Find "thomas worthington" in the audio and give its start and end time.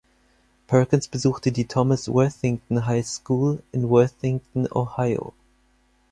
1.67-2.87